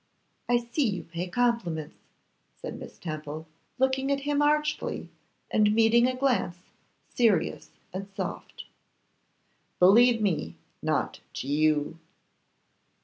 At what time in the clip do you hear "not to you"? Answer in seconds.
10.81-11.99